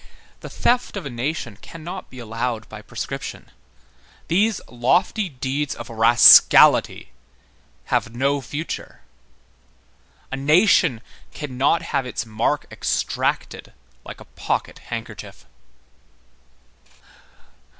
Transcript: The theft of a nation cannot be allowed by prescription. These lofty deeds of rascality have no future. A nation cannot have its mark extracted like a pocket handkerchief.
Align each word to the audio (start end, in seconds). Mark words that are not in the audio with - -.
The 0.39 0.49
theft 0.49 0.97
of 0.97 1.05
a 1.05 1.11
nation 1.11 1.57
cannot 1.61 2.09
be 2.09 2.17
allowed 2.17 2.67
by 2.67 2.81
prescription. 2.81 3.51
These 4.29 4.59
lofty 4.67 5.29
deeds 5.29 5.75
of 5.75 5.91
rascality 5.91 7.11
have 7.83 8.15
no 8.15 8.41
future. 8.41 9.01
A 10.31 10.35
nation 10.37 11.01
cannot 11.35 11.83
have 11.83 12.07
its 12.07 12.25
mark 12.25 12.65
extracted 12.71 13.73
like 14.03 14.19
a 14.19 14.25
pocket 14.25 14.79
handkerchief. 14.89 15.45